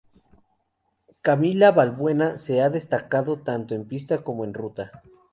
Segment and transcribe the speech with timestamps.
[1.21, 4.91] Camila Valbuena, se ha destacado tanto en pista como en ruta.